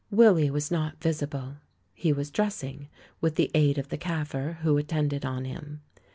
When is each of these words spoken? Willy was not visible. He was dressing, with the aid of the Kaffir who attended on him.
Willy 0.09 0.49
was 0.49 0.71
not 0.71 0.99
visible. 0.99 1.57
He 1.93 2.11
was 2.11 2.31
dressing, 2.31 2.89
with 3.21 3.35
the 3.35 3.51
aid 3.53 3.77
of 3.77 3.89
the 3.89 3.99
Kaffir 3.99 4.53
who 4.61 4.75
attended 4.79 5.23
on 5.25 5.45
him. 5.45 5.83